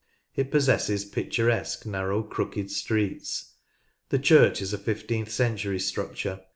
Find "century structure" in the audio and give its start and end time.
5.29-6.41